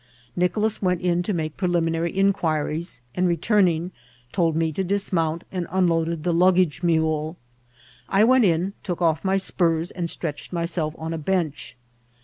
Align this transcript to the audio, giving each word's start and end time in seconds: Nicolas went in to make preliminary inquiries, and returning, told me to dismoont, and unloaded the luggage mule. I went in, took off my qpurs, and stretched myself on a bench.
Nicolas 0.35 0.81
went 0.81 0.99
in 1.01 1.21
to 1.21 1.31
make 1.31 1.57
preliminary 1.57 2.11
inquiries, 2.17 3.01
and 3.13 3.27
returning, 3.27 3.91
told 4.31 4.55
me 4.55 4.71
to 4.71 4.83
dismoont, 4.83 5.43
and 5.51 5.67
unloaded 5.69 6.23
the 6.23 6.33
luggage 6.33 6.81
mule. 6.81 7.37
I 8.09 8.23
went 8.23 8.45
in, 8.45 8.73
took 8.81 8.99
off 8.99 9.23
my 9.23 9.35
qpurs, 9.35 9.91
and 9.95 10.09
stretched 10.09 10.51
myself 10.51 10.95
on 10.97 11.13
a 11.13 11.19
bench. 11.19 11.77